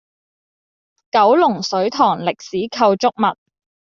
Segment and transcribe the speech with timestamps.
[1.11, 3.37] 九龍水塘歷史構築物